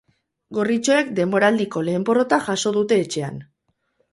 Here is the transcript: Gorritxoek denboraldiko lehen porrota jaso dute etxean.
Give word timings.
Gorritxoek 0.57 1.11
denboraldiko 1.19 1.83
lehen 1.91 2.07
porrota 2.09 2.41
jaso 2.49 2.73
dute 2.79 2.99
etxean. 3.05 3.39